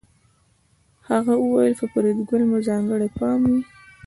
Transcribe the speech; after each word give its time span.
هغه 1.09 1.33
وویل 1.37 1.73
په 1.79 1.85
فریدګل 1.91 2.41
مو 2.49 2.57
ځانګړی 2.67 3.09
پام 3.17 3.39
وي 3.49 3.61